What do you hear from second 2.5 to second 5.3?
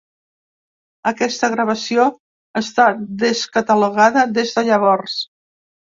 està descatalogada des de llavors.